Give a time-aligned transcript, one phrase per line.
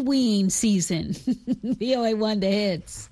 [0.00, 1.12] wean season.
[1.62, 3.08] VOA One the hits.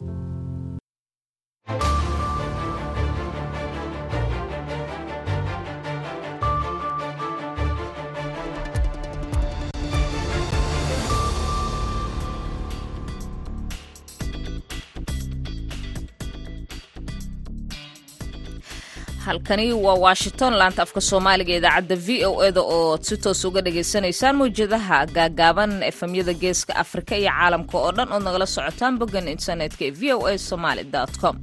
[19.25, 24.37] Halkani waa washington laanta afka soomaaliga idaacadda v o eda oo si toos uga dhagaysanaysaan
[24.41, 29.91] mawjadaha gaagaaban efemyada geeska afrika iyo caalamka oo dhan ood nagala socotaan boggan internetka ee
[30.01, 30.85] v o a somaly
[31.23, 31.37] com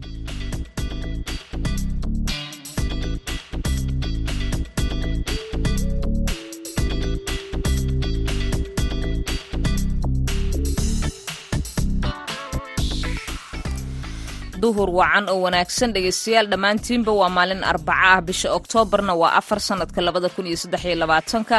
[14.61, 15.89] duhur wacan oo wanaagsan.
[15.95, 18.21] Dhegaystayaal dhammaantiinba waa maalin arbaca ah.
[18.27, 21.57] Bisha oktoobarna waa afar sanadka labada kun iyo saddex iyo labaatanka.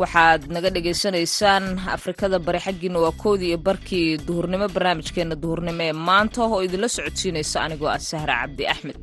[0.00, 1.64] Waxaad naga dhagaysanaysaan
[1.96, 4.66] afrikada bari xaggiina waa koodii iyo barkii duhurnimo.
[4.74, 8.96] Barnaamijkeena duhurnimo ee maanta oo idinla socodsiinaysa anigoo ah sahra cabdi axmed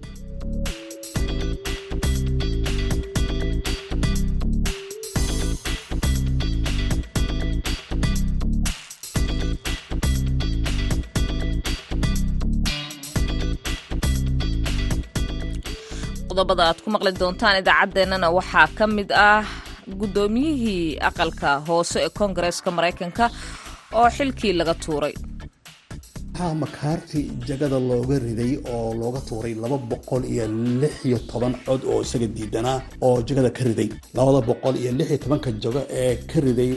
[16.38, 19.44] qodobada aad ku maqli doontaan idaacaddeenana waxaa ka mid ah
[20.02, 23.26] guddoomiyihii aqalka hoose ee koongareeska maraykanka
[24.00, 25.14] oo xilkii laga tuuray.
[26.34, 30.46] Waxaa makaarti jagada looga riday oo looga tuuray laba boqol iyo
[30.82, 33.90] lix iyo toban cod oo isaga diidanaa oo jagada ka riday.
[34.18, 36.72] Labada boqol iyo lix iyo tobanka jago ee ka riday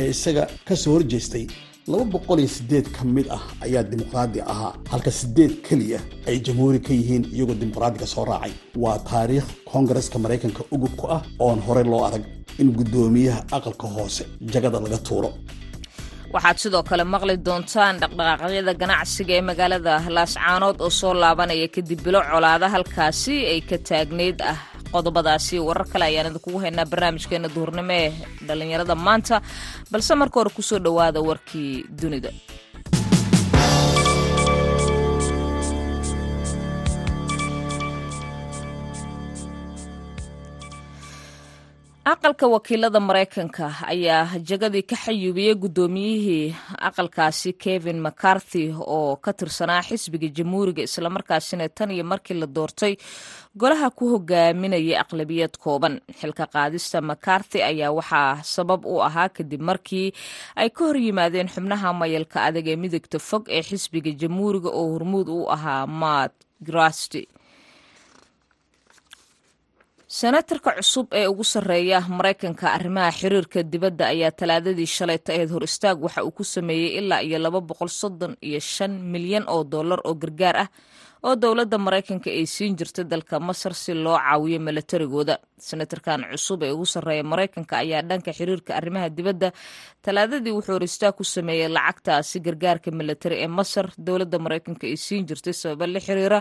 [0.00, 1.44] ee isaga ka soo horjeestay
[1.90, 6.80] laba boqol iyo sideed ka mid ah ayaa dimuqraadi ahaa halka sideed keliya ay jamhuuri
[6.86, 8.52] ka yihiin iyagoo dimuqraadiga soo raacay.
[8.82, 12.24] Waa taariikh koongareska maraykanka ugub ku ah oon horey loo arag
[12.58, 15.30] in guddoomiyaha aqalka hoose jagada laga tuuro.
[16.34, 22.20] Waxaad sidoo kale maqli doontaan dhaqdhaqaaqyada ganacsiga ee magaalada laascaanood oo soo laabanaya kadib bilo
[22.32, 24.56] colaada halkaasi ay ka taagneyd ah
[24.94, 28.08] qodobadaasi warar kale ayaan idinkugu haynaa barnaamijkeena duhurnimo ee
[28.46, 29.36] dhallinyarada maanta
[29.92, 32.30] balse marka hore ku soo dhowaada warkii dunida.
[42.12, 46.54] Aqalka wakiilada maraykanka ayaa jagadii ka xayuubiyey guddoomiyihii
[46.88, 48.64] aqalkaasi kevin mccarthy
[48.96, 52.92] oo ka tirsanaa xisbiga jamhuuriga islamarkaasina tan iyo markii la doortay
[53.60, 55.94] golaha ku hogaaminayay aqlabiyad kooban.
[56.20, 60.08] Xilka qaadista mccarthy ayaa waxaa sabab u ahaa kadib markii
[60.60, 65.28] ay ka hor yimaadeen xubnaha mayalka adag ee midigta fog ee xisbiga jamhuuriga oo hormuud
[65.28, 66.34] u ahaa matt
[66.66, 67.22] grasty.
[70.18, 75.98] Senatarka cusub ee ugu sarreeya maraykanka arrimaha xiriirka dibadda ayaa talaadadii shalayta aheyd hor istaag
[76.04, 80.14] waxa uu ku sameeyey ilaa iyo laba boqol soddon iyo shan milyan oo dollar oo
[80.22, 80.68] gargaar ah
[81.28, 85.34] oo dowladda maraykanka ay siin jirtay dalka masar si loo caawiyo milatarigooda
[85.68, 89.48] senatarkan cusub ee ugu sarreeya maraykanka ayaa dhanka xiriirka arrimaha dibadda
[90.04, 93.86] talaadadii wuxuu hor istaag ku sameeyey lacagtaasi gargaarka milatari ee masar.
[94.06, 96.38] Dowladda maraykanka ay siin jirtay sababa la xiriira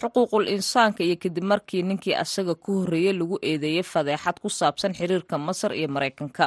[0.00, 5.34] xuquuqul insaanka iyo kadib markii ninkii asaga ku horreeyey lagu eedeeyey fadeexad ku saabsan xiriirka
[5.48, 6.44] masar iyo maraykanka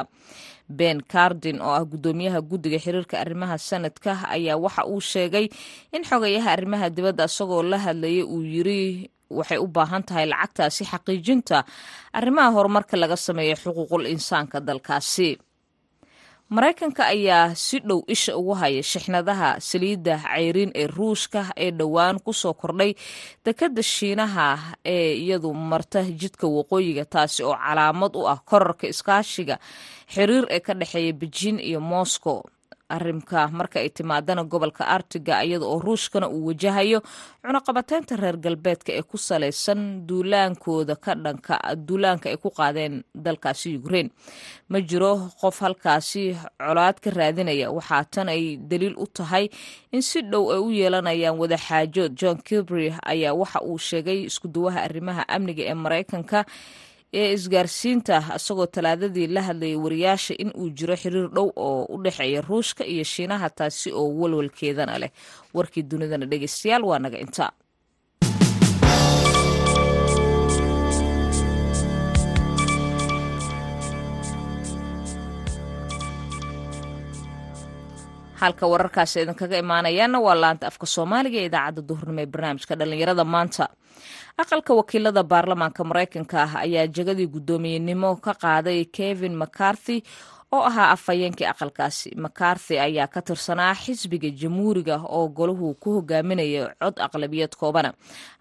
[0.78, 5.46] ben cardin oo ah guddoomiyaha guddiga xiriirka arrimaha sanadka ayaa waxa uu sheegay
[5.96, 8.80] in xogayaha arrimaha dibadda isagoo la hadlayay uu yiri
[9.38, 11.58] waxay u baahan tahay lacagtaasi xaqiijinta.
[12.18, 15.28] Arrimaha horumarka laga sameeya xuquuqul insaanka dalkaasi
[16.52, 22.32] maraykanka ayaa si dhow isha ugu haya shixnadaha saliidda cayriin ee ruushka ee dhowaan ku
[22.42, 22.92] soo kordhay
[23.44, 24.48] dekadda shiinaha
[24.94, 29.56] ee iyadu marta jidka waqooyiga taasi oo calaamad u ah korarka iskaashiga
[30.14, 32.38] xiriir ee ka dhexeeya beijing iyo moscow
[32.96, 36.98] arrimka marka ay timaadana gobolka artiga iyada oo ruushkana uu wajahayo
[37.42, 41.54] cunaqabateynta reer galbeedka ee ku salaysan duulaankooda ka dhanka
[41.88, 44.10] duulaanka ay ku qaadeen dalkaasi ukraine.
[44.70, 46.24] Ma jiro qof halkaasi
[46.60, 47.66] colaad ka raadinaya.
[47.76, 49.48] Waxaa tan ay daliil u tahay
[49.92, 55.22] in si dhow ay u yeelanayaan wadaxaajood john kibry ayaa waxa uu sheegay iskuduwaha arrimaha
[55.28, 56.44] amniga ee maraykanka
[57.20, 62.40] ee isgaarsiinta isagoo talaadadii la hadlayay wariyaasha in uu jiro xiriir dhow oo u dhexeeya
[62.48, 65.10] ruushka iyo shiinaha taasi oo walwalkeedana leh.
[65.54, 67.50] Warkii dunidana dhegeystayaal waa naga intaa
[78.42, 83.64] halka wararkaasi idinkaga imaanayaana waa laanta afka soomaaliga ee idaacadda duhurnimo ee barnaamijka dhallinyarada maanta.
[84.42, 89.96] Aqalka wakiilada baarlamaanka maraykanka ah ayaa jagadii guddoomiyenimo ka qaaday kevin mccarthy
[90.56, 92.08] oo ahaa afhayeenkii aqalkaasi.
[92.24, 97.90] Macarthy ayaa ka tirsanaa xisbiga jamhuuriga oo golahu ku hogaaminaya cod aqlabiyad koobana.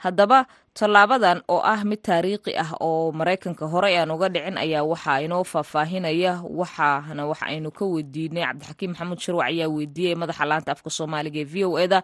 [0.04, 0.40] Haddaba
[0.74, 5.44] tallaabadan oo ah mid taariikhi ah oo maraykanka horey aan uga dhicin ayaa waxaa inoo
[5.44, 6.42] faahfaahinaya.
[6.60, 11.44] Waxaana wax aynu ka weydiinay cabdixakiim maxamuud sharwac ayaa weydiiyey madaxa laanta afka soomaaliga ee
[11.54, 12.00] v o eda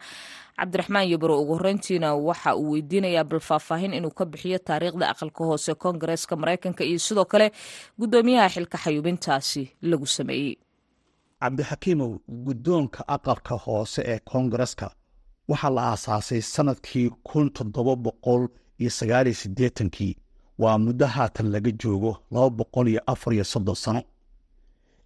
[0.59, 5.71] cabdiraxmaan yobro ugu horeyntiina waxa uu weydiinayaa bal faahfaahin inuu ka bixiyo taariikhda aqalka hoose
[5.75, 7.51] koongareeska maraykanka iyo sidoo kale
[7.99, 10.55] guddoomiyaha xilka xayuubintaasi lagu sameeyey.
[11.41, 12.11] Cabdixakiimow
[12.45, 14.91] guddoonka aqalka hoose ee koongareska
[15.49, 18.47] waxaa la aasaasay sannadkii kun toddoba boqol
[18.81, 20.17] iyo sagaaliyo siddeetankii.
[20.61, 24.01] Waa muddo haatan laga joogo laba boqol iyo afar iyo soddon sano.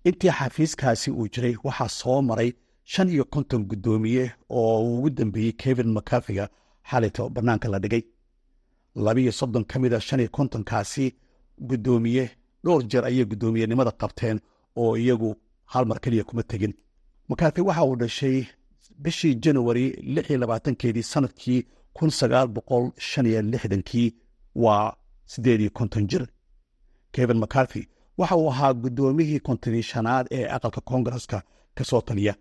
[0.03, 2.53] Intii xafiiskaasi uu jiray waxaa soo maray
[2.83, 6.49] shan iyo konton guddoomiye oo ugu dambeeyey kevin makafiga
[6.89, 8.03] xalito bannaanka la dhigay.
[8.95, 11.15] Labiiyo soddon ka mid a shan iyo kontonkaasi
[11.59, 12.29] guddoomiye
[12.63, 14.39] dhowr jeer ayay guddoomiyenimada qabteen
[14.75, 15.35] oo iyagu
[15.65, 16.73] hal mar keliya kuma tegin.
[17.29, 18.45] Makafi waxa uu dhashay
[18.97, 24.15] bishii januari lix iyo labaatankeedii sannadkii kun sagaal boqol shan lixdankii
[24.55, 24.93] waa
[25.25, 26.27] siddeed iyo konton jir.
[27.11, 27.83] Kevin macarthy
[28.17, 31.43] waxa uu ahaa guddoomiyihii kontonii shanaad ee aqalka koongareska
[31.75, 32.35] ka soo taliya.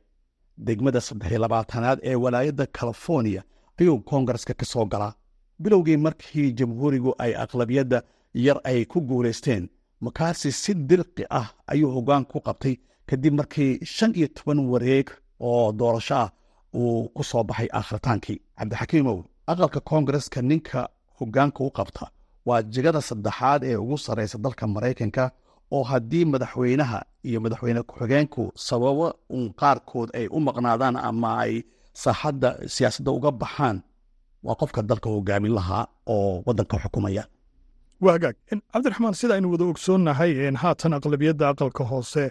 [0.56, 3.42] Degmada saddex iyo labaatanaad ee walaayadda california
[3.80, 5.14] ayuu koongareska ka soo galaa.
[5.58, 8.02] Bilowgii markii jamhuurigu ay aqlabiyadda
[8.34, 9.68] yar ay ku guulaysteen
[10.00, 12.76] makarsi si dirqi ah ayuu hoggaan ku qabtay
[13.06, 15.08] kadib markii shan iyo toban wareeg
[15.40, 16.30] oo doorasho ah
[16.74, 19.18] uu ku soo baxay akhritaankii cabdixakiimow
[19.52, 20.80] aqalka koongareska ninka
[21.18, 22.04] hoggaanka u qabta
[22.46, 25.24] waa jegada saddexaad ee ugu sarraysa dalka maraykanka
[25.76, 31.54] oo haddii madaxweynaha iyo madaxweyne ku-xigeenku sababo uun qaarkood ay u maqnaadaan ama ay
[32.02, 33.76] saaxadda siyaasadda uga baxaan
[34.46, 37.24] waa qofka dalka hogaamin lahaa oo waddanka xukumaya.
[38.00, 38.36] Waa hagaag.
[38.72, 40.32] Cabdiraxmaan sida aynu wada ogsoonnahay
[40.62, 42.24] haatan aqlabiyadda aqalka hoose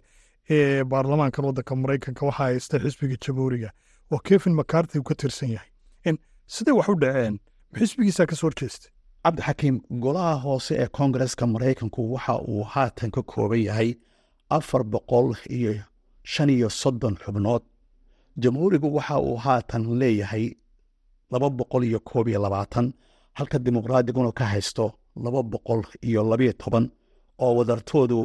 [0.50, 3.70] ee baarlamaankan waddanka maraykanka waxaa haysta xisbiga jamhuuriga
[4.12, 5.70] oo kevin macarthy uu ka tirsan yahay.
[6.54, 7.36] Siday wax u dhaceen
[7.78, 8.92] xisbigiisaa ka soo horjeestay?
[9.24, 13.90] Cabdixakiim golaha hoose ee koongareska maraykanku waxa uu haatan ka kooban yahay
[14.50, 15.72] afar boqol iyo
[16.24, 17.64] shan iyo soddon xubnood.
[18.42, 20.46] Jamhuurigu waxa uu haatan leeyahay
[21.32, 22.94] laba boqol iyo koob iyo labaatan
[23.38, 24.86] halka dimuqraadiguna ka haysto
[25.24, 26.86] laba boqol iyo labiyo toban
[27.44, 28.20] oo wadartoodu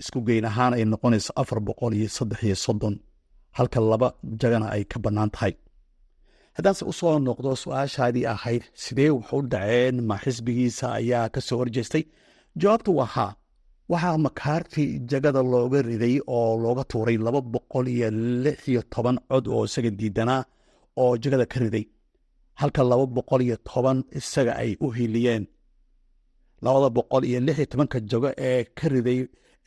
[0.00, 2.94] isku geyn ahaan ay noqonayso afar boqol iyo saddex iyo soddon
[3.58, 4.08] halka laba
[4.40, 5.52] jagana ay ka bannaan tahay.
[6.56, 9.96] Haddaanse u soo noqdo su'aashaadii ahayd sidee wax u dhaceen?
[10.08, 12.04] Ma xisbigiisa ayaa ka soo horjeestay?
[12.60, 13.32] Jawaabtu waa haa
[13.92, 18.08] waxaa makaarti jagada looga riday oo looga tuuray laba boqol iyo
[18.44, 20.42] lix iyo toban cod oo isaga diidanaa
[21.02, 21.84] oo jagada ka riday.
[22.60, 25.44] Halka laba boqol iyo toban isaga ay u hiliyeen
[26.64, 29.18] labada boqol iyo lix iyo tobanka jago ee ka riday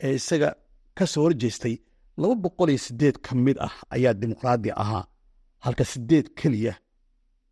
[0.06, 0.48] ee isaga
[0.96, 1.74] ka soo horjeestay
[2.20, 5.04] laba boqol iyo siddeed ka mid ah ayaa dimuqraadi ahaa
[5.64, 6.74] halka siddeed keliya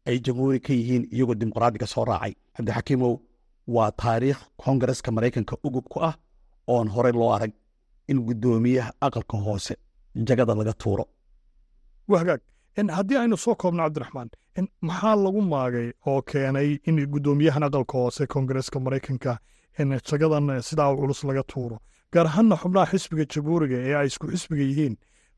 [0.09, 2.35] ay jamhuuri ka yihiin iyagoo dimuqraadiga soo raacay.
[2.57, 3.15] Cabdixakiimow
[3.75, 6.15] waa taariikh koongareska maraykanka ugub ku ah
[6.73, 7.53] oon horey loo arag
[8.09, 9.75] in guddoomiyaha aqalka hoose
[10.27, 11.05] jagada laga tuuro.
[12.97, 14.29] Haddii aynu soo koobno cabdiraxmaan
[14.89, 19.33] maxaa lagu maagay oo keenay in guddoomiyahan aqalka hoose koongareska maraykanka
[20.11, 21.77] jagadan sidaa u culus laga tuuro
[22.15, 24.95] gaar ahaanna xubnaha xisbiga jamhuuriga ee ay isku xisbiga yihiin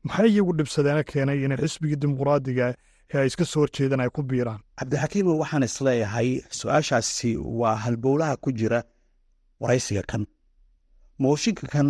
[0.07, 2.65] maxay iyagu dhibsadeena keenay inay xisbigii dimuqraadiga
[3.13, 4.59] ee ay iska soo horjeedaan ay ku biiraan?
[4.79, 6.29] Cabdixakiimo waxaan is leeyahay
[6.59, 7.29] su'aashaasi
[7.59, 8.79] waa halbowlaha ku jira
[9.61, 10.23] waraysiga kan.
[11.21, 11.87] Mooshinka kan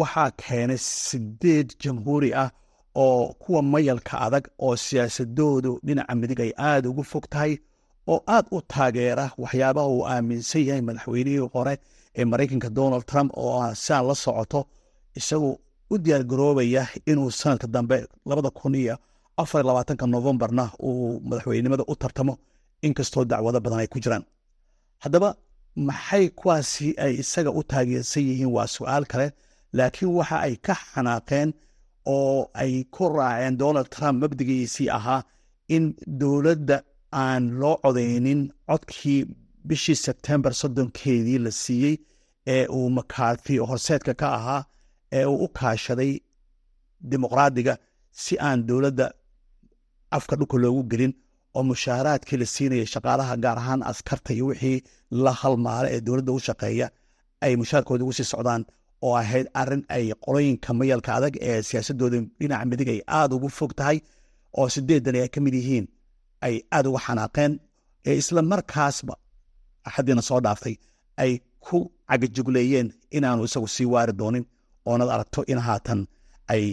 [0.00, 2.50] waxaa keenay sideed jamhuuri ah
[2.94, 7.52] oo kuwa mayalka adag oo siyaasadoodu dhinaca midig ay aada ugu fog tahay
[8.12, 11.74] oo aad u taageera waxyaabaha uu aaminsan yahay madaxweynihii hore
[12.18, 14.60] ee maraykanka donald trump oo siaan la socoto
[15.18, 15.50] isagu
[15.92, 17.96] u diyaargaroobaya inuu sanadka dambe
[18.28, 18.96] labada kun iyo
[19.42, 22.34] afar labaatanka novembarna uu madaxweynenimada u tartamo
[22.86, 24.24] inkastoo dacwado badan ay ku jiraan.
[25.04, 25.28] Haddaba
[25.88, 28.50] maxay kuwaasi ay isaga u taageersan yihiin?
[28.56, 29.26] Waa su'aal kale
[29.76, 31.48] laakiin waxa ay ka xanaaqeen
[32.16, 35.22] oo ay ku raaceen donald trump mabdigiisii ahaa
[35.76, 35.84] in
[36.20, 36.76] dowladda
[37.22, 39.20] aan loo codeynin codkii
[39.68, 41.96] bishii sebtembar soddonkeedii la siiyey
[42.54, 44.62] ee uu makaarti horseedka ka ahaa
[45.18, 46.12] ee uu u kaashaday
[47.10, 47.74] dimuqraadiga
[48.22, 49.06] si aan dowladda
[50.16, 51.12] afka dhulka loogu gelin
[51.56, 54.78] oo mushaaraadkii la siinayay shaqaalaha gaar ahaan askarta iyo wixii
[55.24, 56.86] la halmaala ee dowladda u shaqeeya
[57.44, 58.62] ay mushaarkooda ugu sii socdaan
[59.06, 63.72] oo ahayd arrin ay qolooyinka mayalka adag ee siyaasadooda dhinaca midig ay aada ugu fog
[63.78, 63.98] tahay
[64.58, 65.86] oo sideedan ay ka mid yihiin
[66.46, 67.52] ay aada uga xanaaqeen
[68.08, 69.14] ee isla markaasba
[69.84, 70.76] axadiina soo dhaaftay
[71.22, 71.32] ay
[71.64, 74.44] ku cagajugleeyeen inaanu isagu sii waari doonin
[74.86, 76.00] oonad aragto in haatan
[76.54, 76.64] ay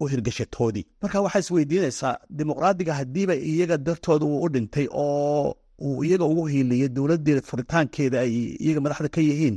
[0.00, 5.54] u hirgashatoodii marka waxaa isweydiinaysaa dimuqraadiga haddiiba iyaga dartooda uu u dhintay oo
[5.86, 8.32] uu iyaga ugu hiiliyay dowladdeeda furitaankeeda ay
[8.64, 9.56] iyaga madaxda ka yihiin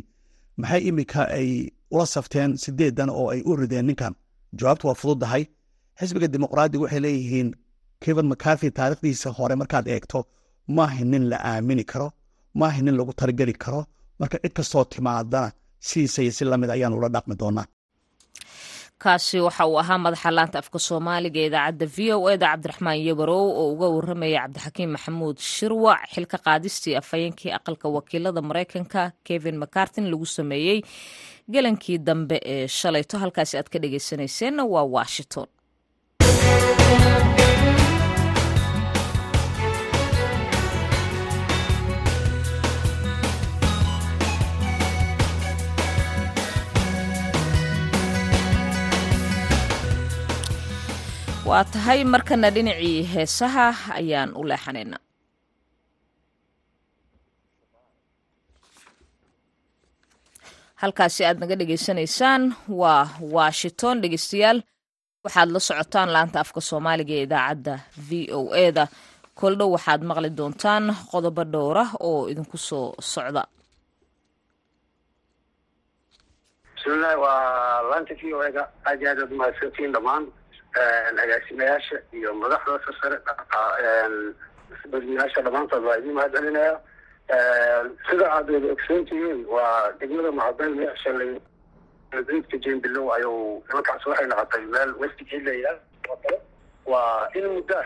[0.58, 1.50] maxay iminka ay
[1.92, 4.14] ula safteen sideedan oo ay u rideen ninkan?
[4.60, 5.44] Jawaabtu waa fududahay.
[6.00, 7.50] Xisbiga dimuqraadiga waxay leeyihiin
[8.04, 10.20] kevin mcarthy taarikhdiisa hore markaad eegto
[10.76, 12.08] maaha nin la aamini karo
[12.60, 13.82] maaha nin lagu talageli karo.
[14.20, 15.50] Marka cid kastoo timaadana
[15.88, 17.66] sidiisa iyo si la mid ayaan ula dhaqmi doonaa.
[19.04, 23.44] Kaasi waxa uu ahaa madaxa laanta afka soomaaliga ee idaacadda v o eda cabdiraxmaan yabarow
[23.62, 30.26] oo uga waramaya cabdixakiim maxamuud shirwac xilka qaadistii afhayeenkii aqalka wakiilada maraykanka kevin macartin lagu
[30.38, 30.80] sameeyey
[31.54, 35.48] gelankii dambe ee shalayto halkaasi aad ka dhegeysaneyseenna waa washington
[51.50, 53.66] waa tahay markana dhinacii heesaha
[54.00, 55.02] ayaan u leexanaynaa
[60.82, 62.44] halkaasi aad naga dhegeysanaysaan
[62.82, 63.04] waa
[63.38, 64.60] washington dhegeystayaal.
[65.26, 67.74] Waxaad la socotaan laanta afka soomaaliga ee idaacadda
[68.08, 68.84] v o eda
[69.40, 73.44] koldhow waxaad maqli doontaan qodobo dhowra oo idinku soo socda.
[76.76, 80.24] Bismillahi waa laanta v o eda aad iyo aad aad umahadsantiin dhammaan
[80.78, 83.18] agaasimayaasha iyo madaxda sasare
[84.92, 86.74] badinayaasha dhammaantood waa idiin mahad celinaya
[88.10, 94.66] sida aad wada ogsoon tihiin waa degmada macabel meesha laidka jembilow ayuu nimankaas waxay noqotay
[94.74, 95.80] meel westigii leeyahay
[96.86, 97.80] waa in muddo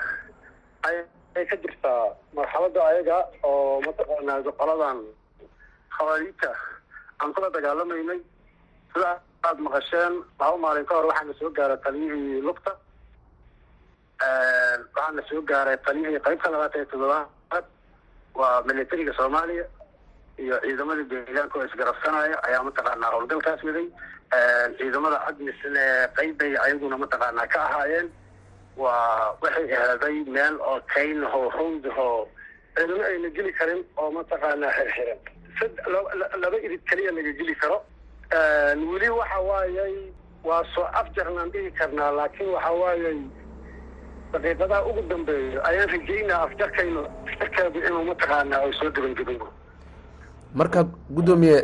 [0.87, 4.99] ay ka jirtaa marxalada ayaga oo mataqaanaa qoladan
[5.97, 6.51] khawaariijta
[7.19, 8.19] aan kula dagaalamaynay.
[8.93, 9.11] Sida
[9.47, 12.71] aad maqasheen laba maalin ka hor waxaana soo gaaray taliyihii lugta.
[14.95, 17.65] Waxaana soo gaaray taliyihii qaybta labaatan iyo toddobaad.
[18.39, 19.65] Waa militariga soomaaliya
[20.37, 23.87] iyo ciidamada deegaanka oo isgarabsanaya ayaa mataqaanaa howlgalkaas waday
[24.77, 25.83] ciidamada admisne
[26.17, 28.07] qeybbay ayaguna mataqaanaa ka ahaayeen.
[28.77, 32.27] Waa waxay ahaaday meel oo kaynahoo howdahoo
[32.75, 35.19] ciidamo ayna geli karin oo mataqaanaa xirxiran.
[36.41, 37.77] Laba irid keliya laga geli karo
[38.91, 39.95] weli waxa waayay
[40.43, 43.17] waa soo afjarnaan dhihi karnaa laakiin waxa waayay
[44.33, 49.47] daqiiqadaha ugu dambeeya ayaan rajeynaa afjarkaynu afjarkeedu inuu mataqaanaa ay soo gabangabeyno
[50.55, 50.83] marka
[51.15, 51.57] guddoomiye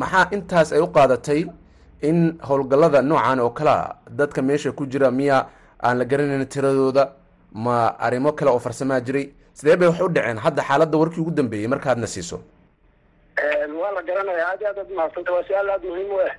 [0.00, 1.46] maxaa intaas ay u qaadatay
[2.08, 5.46] in howlgallada noocan oo kalea dadka meesha ku jira miya
[5.82, 7.12] aan la garanayn tiradooda
[7.52, 9.30] ma arrimo kale oo farsamaa jiray?
[9.54, 10.38] Sidee bay wax u dhaceen?
[10.38, 12.40] Hadda xaaladda warkii ugu dambeeyey markaadna siiso
[13.84, 16.34] waa la garanaya aad aad aad umahadsanta waa su'aal aada muhiim u ah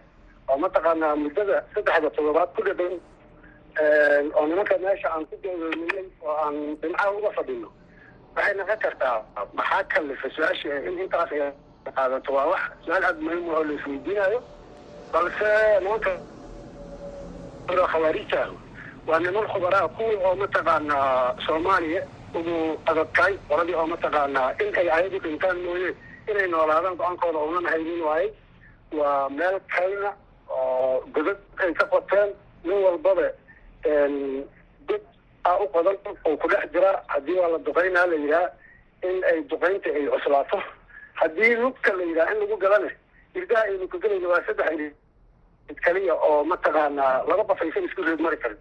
[0.49, 2.93] oo mataqaanaa muddada saddexda toddobaad ku dhadhow
[4.37, 7.69] oo nimanka meesha aan ku doodominay oo aan dhinacaha uga fadhino
[8.35, 9.17] waxay noqon kartaa
[9.59, 11.41] maxaa kalifa su'aasha in intaas ay
[11.97, 14.39] qaadato waa wax su'aal aada muhiim oo la isweydiinayo
[15.13, 15.49] balse
[15.83, 16.13] nimanka
[17.91, 18.41] khawaariijta
[19.07, 22.01] waa niman khubaraa kuwii oo mataqaanaa soomaaliya
[22.37, 25.91] ugu adadkay qoladii oo mataqaanaa in ay ayagu dhintaan mooye
[26.27, 28.33] inay noolaadaan go'aankooda uunan haynin waaye.
[28.99, 30.13] Waa meel kayna
[30.49, 32.29] oo godad ay ka qoteen
[32.63, 33.27] nin walbaba
[34.87, 35.01] god
[35.43, 36.91] a u qodan oo ku dhex jira.
[37.07, 38.49] Haddii waa la duqaynaa la yidhaha
[39.03, 40.59] in ay duqaynta ay cuslaato
[41.13, 42.89] haddii lugta la yidhaha in lagu galane
[43.35, 44.95] irdaha aynu ka gelayna waa saddex irid
[45.85, 48.57] kaliya oo mataqaanaa laba qof aysan isku reed mari karin.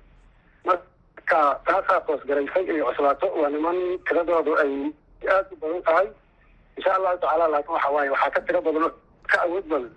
[0.64, 3.78] Marka taasaa koosgaraysay ay cuslaato waa niman
[4.08, 4.72] tiradoodu ay
[5.28, 6.08] aada u badan tahay
[6.76, 8.90] insha allahu tacaala laakin waxa waaye waxaa ka tiro badan
[9.32, 9.90] ka awood badan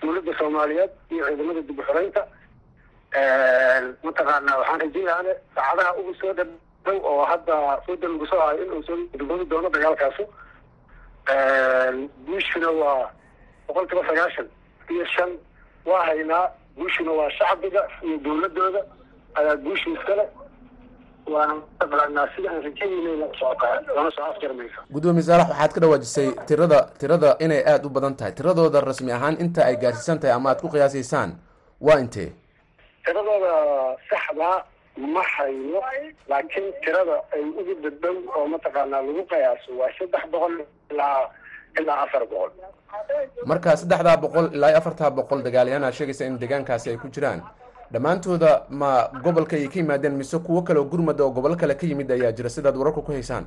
[0.00, 2.22] dowladda soomaaliyeed iyo ciidamada dib u xoreynta
[4.04, 7.54] mataqaanaa waxaan rajaynaane saacadaha ugu soo dhadhow oo hadda
[7.86, 10.24] sooda lagu soo hayo inuu soo dhadhoobi doono dagaalkaasu
[12.26, 13.10] guushuna waa
[13.66, 14.48] boqol kiiba sagaashan
[14.90, 15.30] iyo shan.
[15.86, 18.80] Waa haynaa guushuna waa shacbiga iyo dowladooda
[19.34, 20.24] ayaa guusha iskale
[24.92, 28.32] guddoomiye saalax waxaad ka dhawaajisay tirada tirada inay aada u badan tahay.
[28.32, 31.30] Tiradooda rasmi ahaan inta ay gaarsiisan tahay ama aad ku qiyaasaysaan
[31.80, 32.32] waa intee?
[33.04, 33.52] Tiradooda
[34.10, 34.56] saxdaa
[34.96, 35.80] ma hayno
[36.28, 40.54] laakiin tirada ay ugu dadhow oo mataqaanaa lagu qiyaaso waa saddex boqol
[40.92, 41.30] ilaa
[41.80, 42.50] ilaa afar boqol.
[43.46, 47.40] Marka saddexdaa boqol ilaa afartaa boqol dagaalyahan aad sheegaysa in deegaankaasi ay ku jiraan
[47.92, 51.86] dhammaantooda ma gobolka ay ka yimaadeen mise kuwo kale oo gurmada oo gobolo kale ka
[51.86, 52.48] yimid ayaa jira?
[52.48, 53.44] Sidaad wararka ku haysaan?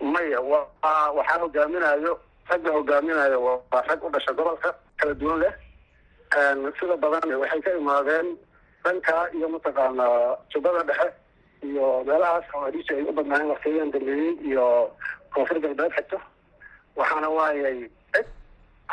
[0.00, 0.68] Maya wa
[1.16, 2.18] waxaa hogaaminayo
[2.50, 5.54] ragga hogaaminayo waa rag u dhasha gobolka kala duwan leh.
[6.80, 8.36] Sida badan waxay ka imaadeen
[8.84, 11.08] dhanka iyo mataqaanaa jubbada dhexe
[11.64, 14.90] iyo meelahaas xawaariijta ay u badnaayeen waqtiyadan dambeeyey iyo
[15.32, 16.20] koonfur galbeed xigto
[16.96, 18.26] waxaana waayay cid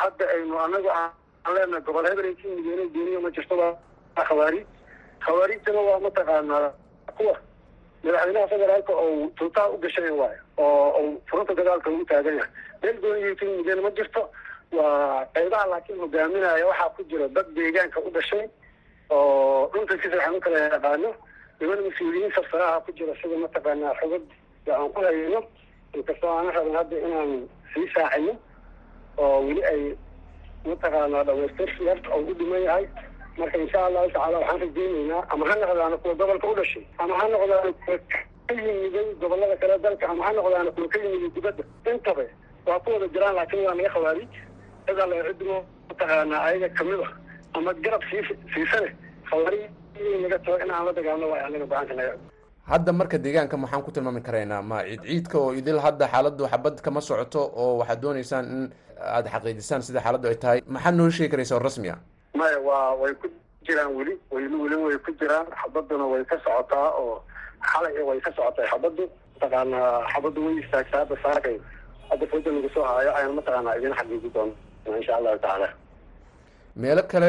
[0.00, 1.12] hadda aynu anagu aan
[1.54, 3.76] leenahay gobol hebel ay ka migeeno geeniyo ma jirto
[4.16, 4.66] waa khawaariij
[5.24, 6.72] khawaariijtana waa mataqaanaa
[7.16, 7.36] kuwa
[8.04, 12.50] madaxweynaha federaalka oo tuutaa u gashay waayo oo furunta dagaalka ugu taagan yahay.
[12.82, 14.22] Meel ka migeeno ma jirto.
[14.72, 18.48] Waa qaybaha laakiin hogaaminaya waxaa ku jira dad deegaanka u dhashay
[19.10, 21.14] oo dhunta si u kala yaqaano.
[21.60, 24.22] Niman mas'uuliyiin farsaraha ku jira sida mataqaanaa xogad
[24.72, 25.40] aan ku hayno.
[25.94, 28.34] Inkastoo aana rabin hadda inaan sii saacino
[29.18, 29.82] oo weli ay
[30.64, 32.86] mataqaanaa dhamaystir yarta oo u dhiman yahay
[33.38, 37.24] marka insha allahu tacaala waxaan rajeyneynaa ama ha noqdaana kuwa gobolka u dhashay ama ha
[37.34, 37.98] noqdaana kuwa
[38.48, 41.62] ka yimiday gobollada kale dalka ama ha noqdaana kuwa ka yimiday dibadda.
[41.92, 42.24] Intaba
[42.66, 44.32] waa ku wada jiraan laakiin waa naga khawaariij
[44.86, 45.56] cida la cidmo
[45.88, 47.08] mataqaanaa ayaga ka mid a
[47.56, 48.22] ama garab sii
[48.54, 48.90] siisane
[49.30, 49.70] khawaariij
[50.24, 52.12] naga tago in aan la dagaalno waa anaga go'aanka naga.
[52.70, 56.74] Hadda marka deegaanka maxaan ku tilmaami karaynaa ma ciid ciidka oo idil hadda xaaladdu xabad
[56.84, 58.62] kama socoto oo waxaad dooneysaan in
[59.16, 60.58] aada xaqiijisaan sida xaaladdu ay tahay.
[60.74, 61.98] Maxaad noola sheegi karaysaa oo rasmi ah
[62.34, 63.26] maya waa way ku
[63.66, 65.46] jiraan weli weli weli way ku jiraan.
[65.62, 67.22] Xabaduna way ka socotaa oo
[67.70, 69.04] xalay way ka socotay xabaddu.
[69.34, 71.56] Mataqaanaa xabaddu way istaagtaa hadda saakay
[72.10, 74.52] hadda fooda lagu soo haayo ayaan mataqaanaa idin xaqiiji doona
[74.98, 75.68] insha allahu tacaala.
[76.82, 77.28] Meelo kale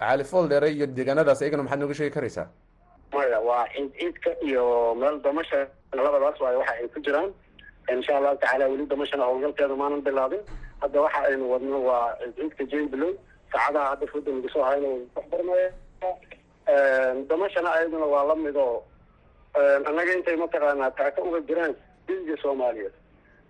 [0.00, 2.46] cali fool dheere iyo deegaanadaas ayagana maxaad nooga sheegi karaysaa?
[3.12, 4.64] Maya waa ciid ciidka iyo
[5.00, 5.60] meel damasha
[5.92, 7.30] labadaas waayo waxa ay ku jiraan.
[7.92, 10.42] Insha allahu tacaala weli damashana howlgalkeeda maanan bilaabin.
[10.82, 13.12] Hadda waxa aynu wadno waa ciid ciidka jaybilow
[13.52, 15.68] saacadaha hadda lagu soo hayna waxbarmaya
[17.28, 18.82] damashana ayaduna waa la mid oo
[19.88, 21.74] annaga intay mataqaanaa taaka uga jiraan
[22.06, 22.92] diiga soomaaliyeed.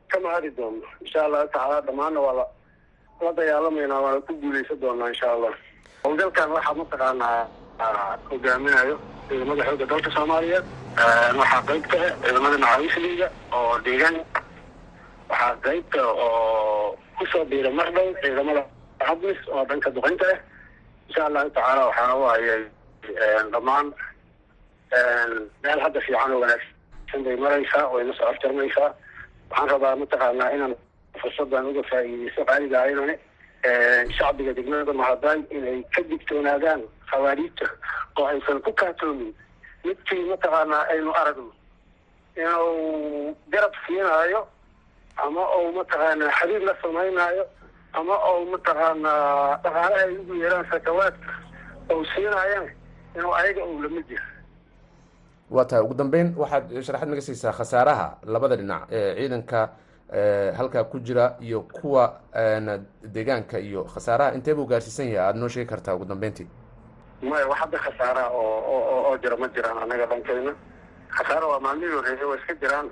[0.09, 2.45] Kama hari doono insha allahu tacaala dhammaanna waa la
[3.21, 5.52] la dagaalamayna waana ku guuleysan doonaa insha allah
[6.05, 7.49] howlgalkan waxaa mataqaanaa
[8.31, 8.97] hogaaminayo
[9.28, 10.64] ciidamada xooga dalka soomaaliyeed.
[11.40, 14.17] Waxaa qeybka ah ciidamada macawisliga oo deegaan.
[15.31, 18.62] Waxaa qeybka oo ku soo biira mardhow ciidamada
[19.06, 20.38] abnis oo dhanka duqeynta ah
[21.08, 22.56] insha allahu tacaala waxaa waaye
[23.52, 23.87] dhammaan
[25.62, 28.90] meel hadda fiican oo wanaagsan bay maraysaa wayna soo afjarmaysaa
[29.50, 30.74] waxaan rabaa mataqaanaa inaan
[31.20, 33.16] fursadan uga faa'iideysto qaaliga ayadani
[34.16, 37.66] shacbiga degmada mahadaay inay ka digtoonaadaan khawaariijta
[38.18, 39.34] oo aysan ku kaatoomin.
[39.84, 41.52] Midkii mataqaanaa aynu aragno
[42.37, 44.40] inuu garab siinaayo
[45.24, 47.44] ama uu mataqaanaa xiriir la samaynayo
[47.92, 51.33] ama uu mataqaanaa dhaqaalaha ay ugu yeeraan sakawaadka
[51.90, 52.70] ou siinaayana
[53.16, 54.35] inuu ayaga uu la mid yahay.
[55.51, 59.68] Waa tahay ugu dambeyn waxaad sharaxad naga siisaa khasaaraha labada dhinac ee ciidanka
[60.57, 62.20] halkaa ku jira iyo kuwa
[63.03, 64.35] deegaanka iyo khasaaraha.
[64.35, 65.27] Intee buu gaarsiisan yahay?
[65.27, 66.46] Aada noo sheegi kartaa ugu dambeyntii.
[67.22, 70.53] Maya wax hadda khasaaraha oo oo oo jira ma jiraan anaga dhankeyna
[71.16, 72.87] khasaara waa maalmihii horeeyay waa iska jiraan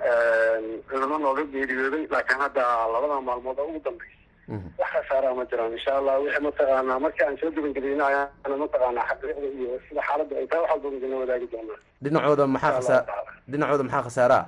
[0.89, 2.61] ciidamo nooga geeriyooday laakiin hadda
[2.93, 4.16] labada maalmood oo ugu dambeysa
[4.79, 9.47] wax khasaaraha ma jiraan insha allah wixii mataqaanaa markii aan soo gebangeliyna ayaana mataqaanaa xaqiiqda
[9.59, 11.79] iyo sida xaaladda ay tahay waxaa doonadina wadaagi doonaa.
[12.03, 12.95] Dhinacooda maxaa khasa
[13.51, 14.47] dhinacooda maxaa khasaara ah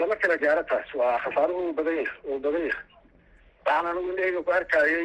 [0.00, 2.84] lama kala gaaro taas waa khasaaruhu uu badan yahay uu badan yahay.
[3.66, 5.04] Waxaan anigu indhahayga ku arkayay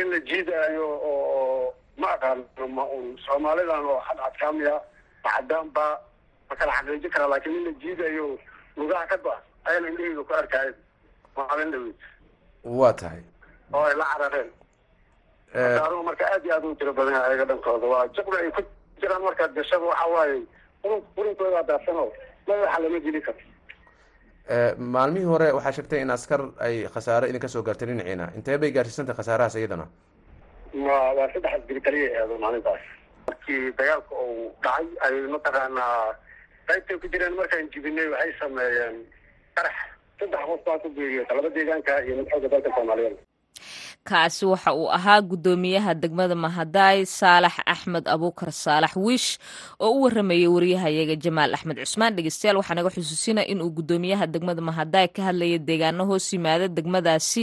[0.00, 4.74] in la jiidaayo oo ma aqaano ma un soomaalidan oo cadcadkaamiya
[5.24, 5.86] ma cadaan ba
[6.48, 8.26] ma kala xaqiiji karaa laakiin in la jiidayo
[8.76, 9.36] lugaha ka go-a
[9.68, 10.72] ayaan indhahayga ku arkayay
[11.36, 11.96] maalin dhaweyd
[12.64, 13.22] waa tahay.
[13.74, 14.50] Oo ay la carareen.
[15.52, 17.86] Khasaaruhu marka aad iyo aad u tiro badan ayaga dhankooda.
[17.92, 18.62] Waa jaqda ay ku
[19.00, 20.38] jiraan markaad gashada waxa waaye
[20.82, 22.08] qurun qurunkooda daafsanoo
[22.46, 23.40] madaxa lama geli karo
[24.94, 29.14] maalmihii hore waxaa sheegtay in askar ay khasaaro idinka soo gaartay dhinaciina intee bay gaarsiisantay
[29.14, 29.86] khasaarahaas iyadana?
[30.86, 32.82] Wa waa saddex asgari kaliya eedo maalintaas.
[33.26, 36.16] Markii dagaalka uu dhacay ay mataqaanaa
[36.68, 38.96] qaybtay ku jireen markaan jibinay waxay sameeyeen
[39.56, 39.76] qarax
[40.22, 43.16] saddex qof baa ku geeriyota laba deegaanka iyo mid dalka soomaaliyeed
[44.04, 49.38] kaasi waxa uu ahaa guddoomiyaha degmada mahadaay saalax axmed abuukar saalax wiish
[49.80, 52.14] oo u waramayay wariyahayaga jamaal axmed cusmaan.
[52.16, 57.42] Dhegeystayaal waxaa naga xusuusina inuu guddoomiyaha degmada mahadaay ka hadlaya deegaano hoos yimaada degmadaasi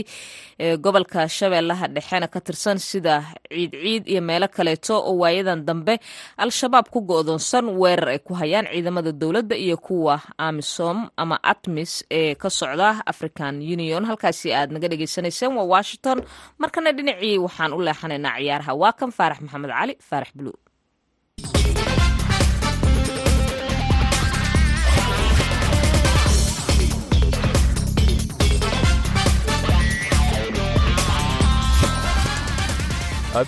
[0.64, 3.14] ee gobolka shabeellaha dhexena ka tirsan sida
[3.48, 5.94] ciid ciid iyo meelo kaleeto oo waayadan dambe
[6.36, 12.34] al-shabaab ku go-doonsan weerar ay ku hayaan ciidamada dowladda iyo kuwa amisom ama atmis ee
[12.34, 14.04] ka socda african union.
[14.04, 16.18] Halkaasi aad naga dhegeysanayseen waa washington
[16.62, 20.60] markana dhinacii waxaan u leexanaynaa ciyaaraha waa kan faarax maxamed cali faarax buluug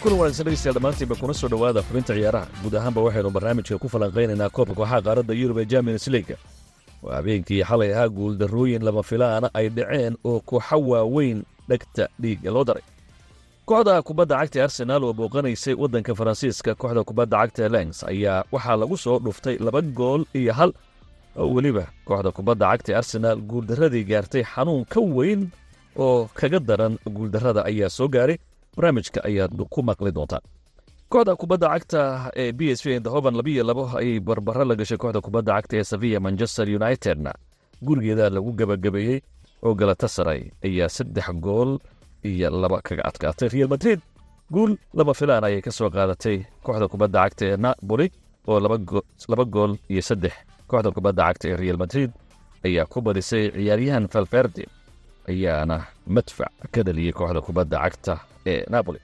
[0.02, 2.46] kuna wanaagsan dhegeystayaal dhammaantiinba kuna soo dhowaada xubinta ciyaaraha.
[2.62, 6.36] Guud ahaanba waxaynu barnaamijka ku falanqaynaynaa koobka kooxaha qaaradda yurub ee champions leaga
[7.02, 12.64] waa habeenkii xalay ahaa guuldarrooyin lama filaana ay dhaceen oo kooxo waaweyn dhegta dhiiga loo
[12.64, 12.82] daray
[13.68, 18.76] kooxda kubadda cagta ee arsenaal oo booqanaysay waddanka faransiiska kooxda kubadda cagta lens ayaa waxaa
[18.82, 20.70] lagu soo dhuftay laba gool iyo hal.
[21.40, 25.40] Oo weliba kooxda kubadda cagta arsenaal guuldarradii gaartay xanuun ka weyn
[26.04, 28.38] oo kaga daran guuldarrada ayaa soo gaaray.
[28.76, 30.42] Barnaamijka ayaad ku maqli doontaan
[31.12, 32.00] kooxda kubadda cagta
[32.42, 35.84] ee b s v dahoban labiyo labo ayay barbaro la gashay kooxda kubadda cagta ee
[35.92, 37.32] saviya manchester unitedna.
[37.86, 39.18] Gurigeeda lagu gebagabeeyey
[39.66, 41.72] oo galatasaray ayaa saddex gool
[42.30, 43.48] iyo laba kaga adkaatay.
[43.54, 44.00] Real madrid
[44.54, 48.06] guul laba filaan ayay ka soo qaadatay kooxda kubadda cagta ee napoli
[48.50, 48.58] oo
[49.30, 50.34] laba gool iyo saddex.
[50.70, 52.10] Kooxda kubadda cagta ee real madrid
[52.66, 54.64] ayaa ku badisay ciyaaryahan valverde
[55.30, 55.76] ayaana
[56.16, 58.14] madfac ka dhaliyey kooxda kubadda cagta
[58.52, 59.00] ee napoli.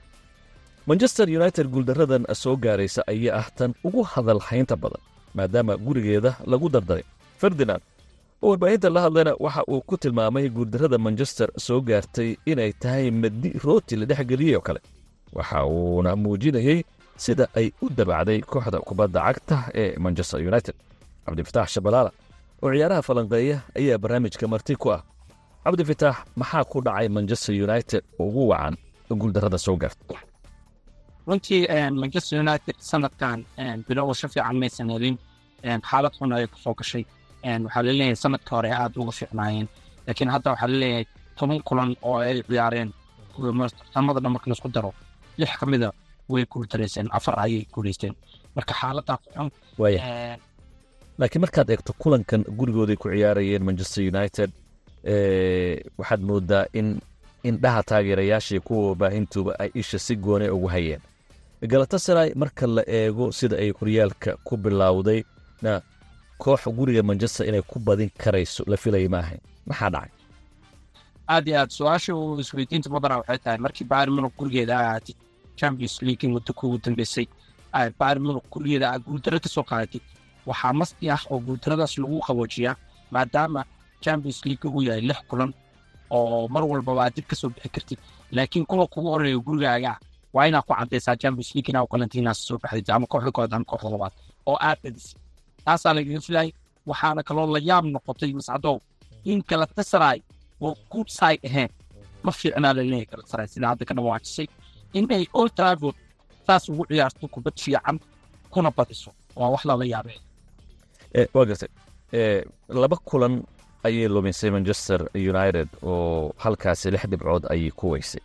[0.89, 5.01] Manchester united guuldaradan soo gaaraysa ayaa ah tan ugu hadal haynta badan
[5.37, 7.05] maadaama gurigeeda lagu dardaray
[7.41, 7.81] ferdinand
[8.41, 13.93] warbaahinta la hadlayna waxa uu ku tilmaamay guuldarrada manchester soo gaartay inay tahay madi rooti
[13.99, 14.79] la dhex geliyey oo kale.
[15.37, 16.79] Waxa uuna muujinayey
[17.23, 20.75] sida ay u dabacday kooxda kubadda cagta ee manchester united.
[21.25, 22.11] Cabdifitaax shabalaala
[22.63, 25.01] oo ciyaaraha falanqeeya ayaa barnaamijka marti ku ah.
[25.65, 28.75] Cabdifitaax maxaa ku dhacay manchester united ugu wacan
[29.21, 30.15] guuldarrada soo gaarta
[31.27, 31.61] runtii
[32.01, 33.37] manchester united sanadkan
[33.87, 35.15] bilowasho fiican maysan helin
[35.89, 37.03] xaalad xun ayay ku soo gashay
[37.43, 39.67] waxaa la leeyahay sanadka hore aad uga fiicnaayeen
[40.07, 41.05] laakiin hadda waxaa la leeyahay
[41.37, 42.89] toban kulan oo ay ciyaareen
[43.79, 44.91] tartamada dhan marka la isku daro
[45.37, 45.89] lix ka mida
[46.29, 48.13] way guuldareyseen afar ayay guuleysteen.
[48.55, 49.49] Marka xaaladaas xun
[51.19, 54.51] laakiin markaad eegto kulankan gurigooday ku ciyaarayeen manchester united
[55.99, 56.87] waxaad moodaa in
[57.49, 61.01] indhaha taageerayaashii kuwa baahintuba ay isha si goone ugu hayeen.
[61.71, 65.23] Galatasaray marka la eego sida ay horyaalka ku bilowday
[66.39, 69.39] na koox guriga manchester inay ku badin karayso la filaya ma ahayn.
[69.67, 70.09] Maxaa dhacay?
[71.27, 75.15] Aad iyo aad su'aasha isweydiinta mudana waxay tahay markii bayr munug gurigeeda ahaatid
[75.55, 77.27] champions league muddo kugu dambeysay
[77.99, 79.63] bayr munug gurigeeda aad guuldaro ka soo
[80.45, 82.75] waxaa masdi ah oo guuldaradaas lagu qaboojiyaa
[83.11, 83.65] maadaama
[84.01, 85.53] champions league uu yahay lix kulan
[86.09, 87.99] oo mar walbaba aad dib ka bixi kartid.
[88.31, 89.99] Laakiin kuwa kugu horreeya gurigaaga
[90.33, 94.13] waa inaad ku cadaysaa champions league inaa kalantiinaas soo baxdid ama kooxda kooxda labaad
[94.45, 95.19] oo aad badisay
[95.69, 96.49] taasaa lagaga filayay
[96.89, 98.75] waxaana kaloo la yaab noqotay mascadow
[99.31, 100.19] in galatasaray
[100.65, 101.69] oo good side ahayn.
[102.25, 104.47] Ma fiicnaa la leeyahay galatasaray sida hadda ka dhawaajisay
[104.99, 105.95] inay old trafford
[106.47, 107.97] saas ugu ciyaarto kubad fiican
[108.53, 109.11] kuna badiso.
[109.39, 110.17] Waa wax lala yaabay.
[111.35, 111.69] Waa gartay
[112.81, 113.35] laba kulan
[113.87, 114.99] ayay lumisay manchester
[115.31, 118.21] united oo halkaasi lix dhibcood ayay ku weysay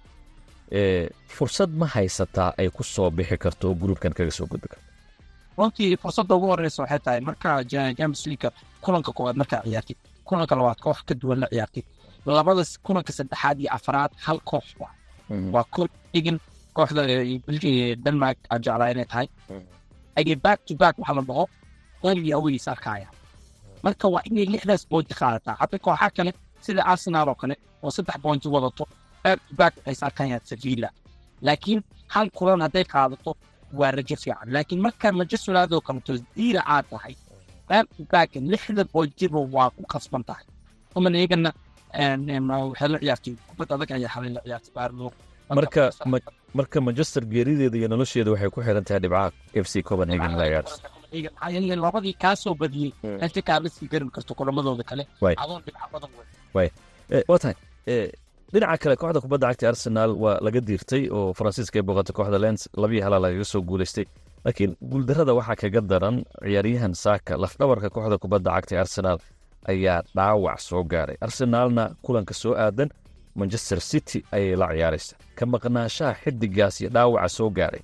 [1.37, 4.85] fursad ma haysataa ay ku soo bixi karto oo gruubkan kaga soo gudbi karto
[5.59, 8.51] runtii fursadda ugu horeysa waxay tahay marka champions league
[8.85, 9.97] kulanka koowaad markaa ciyaartid
[10.29, 11.85] kulanka labaad koox ka duwan la ciyaartid
[12.27, 14.89] labada kulanka saddexaad iyo afraad hal koox wa
[15.55, 16.39] waa koox dhigan
[16.77, 17.03] kooxda
[18.05, 19.29] denmark aan jeclaa inay tahay.
[20.19, 21.45] Ayay back to back waxaa la dhaho
[22.03, 22.37] home iyo
[22.75, 23.09] arkaya
[23.85, 25.57] marka waa inay lixdaas boonti qaadataa.
[25.61, 26.33] Hadda kooxa kale
[26.65, 28.85] sida arsenal oo kale oo saddex boonti wadato
[29.25, 30.89] back to back waxay is arkayaan sevilla.
[31.47, 31.81] Laakiin
[32.15, 33.31] hal kulan hadday qaadato
[33.79, 37.15] waa rajo fiican laakiin markaa manchester united oo kaleto diira aad tahay
[37.69, 40.45] back to back lixda boontiba waa ku kasban tahay
[40.97, 41.51] uman iyagana
[42.71, 45.07] waxay la ciyaartay kubad adag ayaa xalay la ciyaartay baarlo
[45.59, 45.83] marka
[46.59, 49.29] marka manchester geerideeda iyo nolosheeda waxay ku xiran tahay dhibcaha
[49.65, 52.93] f c copenhagen labadii kaa soo badiyey
[53.25, 55.03] inta kaa la sii garin karto kulamadooda kale
[55.43, 56.11] adoon dhibca badan
[56.57, 56.69] way
[57.29, 57.57] waa tahay
[58.53, 62.63] dhinaca kale kooxda kubadda cagta arsenal waa laga diirtay oo faransiiska ay booqatay kooxda lens
[62.83, 64.07] labiyo halaa lagaga soo guulaystay
[64.45, 69.19] laakiin guuldarrada waxaa kaga daran ciyaaryahan saaka lafdhabarka kooxda kubadda cagta arsenal
[69.73, 71.17] ayaa dhaawac soo gaaray.
[71.27, 72.89] Arsenaalna kulanka soo aadan
[73.41, 77.83] manchester city ayay la ciyaaraysa ka maqnaanshaha xidigaas iyo dhaawaca soo gaaray.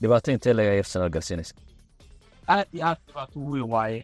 [0.00, 1.54] Dhibaato intee laga arsenal gaarsiinaysa.
[2.48, 3.98] Aad iyo aad dhibaato weyn waaye.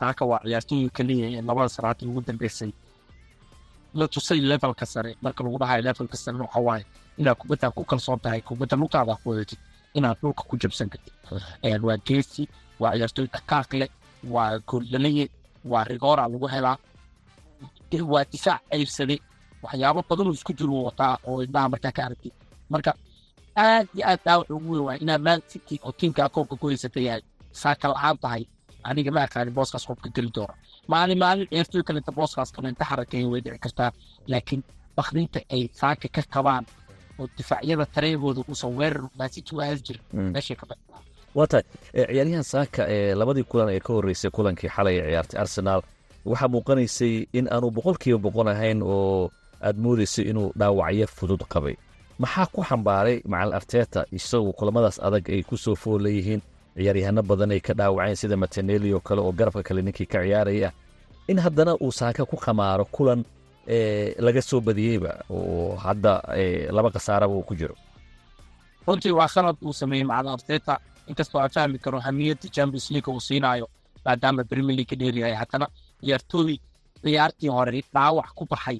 [0.00, 2.70] Saaka waa ciyaartooyga kaliya ee labada sanaadii ugu dambeysay
[3.94, 5.10] la tusay levelka sare.
[5.22, 6.84] Marka lagu dhahayo levelka sare waxa
[7.18, 9.58] inaad kubadda ku kalsoon tahay kubadda lugtaada wadatid
[9.94, 11.14] inaad dhulka ku jabsan kartid
[11.86, 12.42] waa geesi
[12.80, 13.90] waa ciyaartooy dhaqaaq leh
[14.34, 15.24] waa gooldhalaye
[15.70, 16.76] waa rigoora lagu helaa.
[18.12, 19.18] Waa difaac ceybsaday
[19.62, 22.32] waxyaabo badan oo isku jiro wataa oo indhaha markaa ka aragtid
[22.72, 22.90] marka
[23.56, 27.04] aad iyo aad dhaawac ugu weyn waa inaad man city oo tiimkaa koobka ku haysatay
[27.08, 27.22] yahay.
[27.52, 28.42] Saaka la'aan tahay
[28.88, 30.54] aniga ma aqaanin booskaas qofka geli doona
[30.88, 33.90] maalin maalin ciyaartooy kalenta booskaas kalenta xarakeyn way dhici kartaa
[34.26, 34.64] laakiin
[34.96, 36.64] bakrinta ay saaka ka qabaan
[37.18, 40.02] oo difaacyada tareegooda uusan weerar maasiti u aadi jirin
[40.34, 40.98] meeshay ka baxda
[41.34, 41.64] waa tahay
[41.94, 45.82] e, ciyaaryahan saaka ee labadii kulan ee ka horreysay kulankii xalay ee ciyaartay arsenaal
[46.24, 49.30] waxaa muuqanaysay in aanu boqolkiiba boqol ahayn oo
[49.66, 51.76] aad moodaysay inuu dhaawacyo fudud qabay.
[52.18, 56.42] Maxaa ku xambaaray macal arteta isagu kulamadaas adag ay ku soo fool leeyihiin
[56.76, 60.68] ciyaaryahanno badan ay ka dhaawaceen sida mataneli oo kale oo garabka kale ninkii ka ciyaaraya
[61.30, 63.20] in haddana uu saaka ku khamaaro kulan
[63.76, 67.74] ee laga soo badiyeyba oo hadda ee, laba khasaaraba uu ku jiro.
[68.86, 70.74] Runtii waa khalad uu sameeyey macalin arteta.
[71.10, 73.66] Inkastoo aan fahmi karo hamiyadda champions league uu siinaayo
[74.04, 75.66] maadaama premier league dheeryahay haddana
[76.02, 76.56] ciyaartooy
[77.04, 78.78] ciyaartii hore dhaawac ku baxay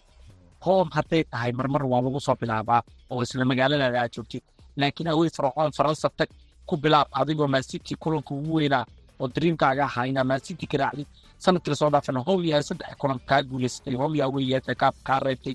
[0.64, 4.42] hoom hadday tahay marmar waa lagu soo bilaabaa oo isla magaaladaada aad joogtid.
[4.80, 6.28] Laakiin awey farcoon faransa tag
[6.66, 8.84] ku bilaab adigoo mancity kulanka ugu weynaa
[9.20, 11.06] oo dreamkaaga ahaa inaa mancity ka raacdid
[11.38, 15.54] sannadkii la soo dhaafana howyaa saddex kulan kaa guuleysatay howyaa weyeeta kaa kaa reebtay.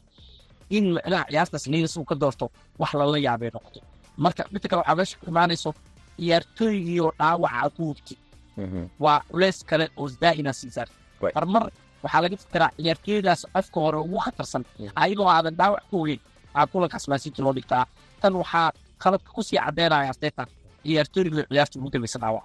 [0.69, 2.45] In micnaha ciyaartaas niis uu ka doorto
[2.79, 3.79] wax lala yaabay noqoto
[4.23, 5.69] marka midda kale waxaa meesha ku imaanayso
[6.19, 8.17] ciyaartooygii oo dhaawaca ku hubtid
[8.99, 10.89] waa culeys kale oo daa'ina siisaan
[11.21, 11.35] Right.
[11.35, 11.63] marmar
[12.03, 14.63] waxaa laga fikiraa ciyaartooydaas afka hore ugu khatarsan.
[15.01, 16.19] Ayagoo aadan dhaawac ku ogeyn
[16.57, 17.85] aa kulankaas maasiti loo dhigtaa.
[18.21, 20.43] Tan waxaa khaladka ku sii caddeynaya arteta
[20.87, 22.43] ciyaartooyga ciyaarta ugu dambaysa dhaawac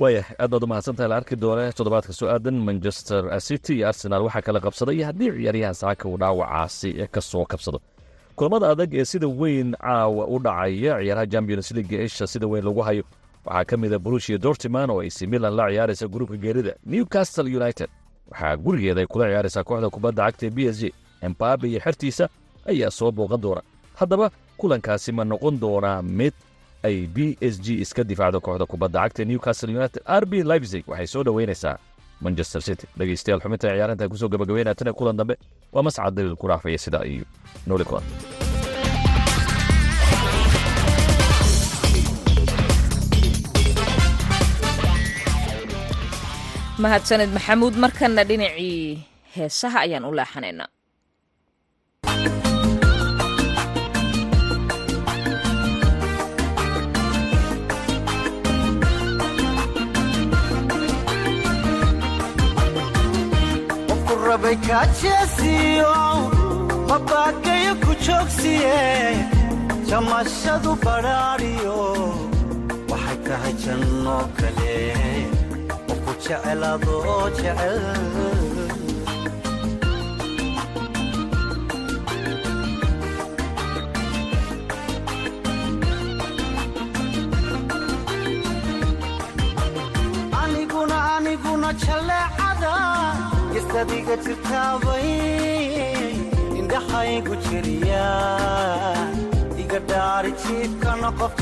[0.00, 4.42] waaya aad baad umahadsantahay la arki doone toddobaadka soo aadan manchester city iyo arsenal waxaa
[4.46, 7.78] kala qabsaday haddii ciyaaryahan saaka uu dhaawacaasi ka soo kabsado.
[8.36, 12.80] Kulamada adag ee sida weyn caawa u dhacaya ciyaaraha champions league isha sida weyn lagu
[12.88, 13.04] hayo.
[13.44, 17.88] Waxaa ka mid a brushia dortiman oo ac milan la ciyaaraysa gruupka geerida newcastle united.
[18.30, 20.92] Waxaa gurigeeda ay kula ciyaaraysaa kooxda kubadda cagta ee b s g.
[21.26, 22.24] Embabe iyo xertiisa
[22.70, 23.62] ayaa soo booqan doona.
[23.98, 24.26] Haddaba
[24.60, 26.32] kulankaasi ma noqon doonaa mid
[26.86, 30.84] ay b s g iska difaacdo kooxda kubadda cagta newcastle united rb leipzig.
[30.90, 31.76] Waxay soo dhoweynaysaa
[32.24, 32.86] manchester city.
[32.98, 35.34] Dhegeystayaal xubinta ciyaarinta ku soo gabagabeynaya tan iyo kulan dambe
[35.72, 37.24] waa mascad daliil ku dhaafaya sidaa iyo
[37.66, 38.04] nooli kulan
[46.82, 48.80] mahadsaned maxamuud markanna dhinacii
[49.36, 50.68] heesaha ayaan u leexanaynaa
[64.44, 65.92] kaajeesiyo
[66.88, 68.78] mabaakayo ku joogsiye
[69.88, 71.76] jamashadu badhaadhiyo
[72.90, 74.76] waxay tahay janno kale
[75.86, 77.78] qofku jecelaadoo jecel
[90.42, 92.39] aniguna aniguna jaleecada
[93.70, 95.10] gistadiga jirtaabay
[96.60, 98.06] indhaxaygu jiriya
[99.64, 101.34] iga dhaari jiibkana qof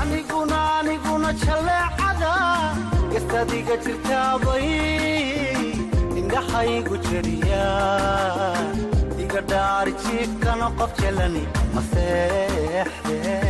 [0.00, 2.32] aniguna aniguna jaleecada
[3.12, 4.68] gastadiga jirtaabay
[6.60, 7.64] indhaxaygu jeriya
[9.24, 11.42] iga dhaari jiifkana qof jelani
[11.74, 13.49] maseexde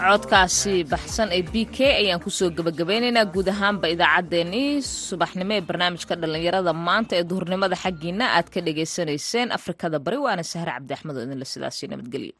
[0.00, 4.70] codkaasi baxsan ee b k ayaan ku soo gebagabeynaynaa guud ahaanba idaacaddeenii
[5.08, 10.70] subaxnimo ee barnaamijka dhallinyarada maanta ee duhurnimada xaggiina aad ka dhagaysanayseen afrikada bari waana sahre
[10.76, 12.34] cabdi axmed oo idinle sidaasi nabadgelyo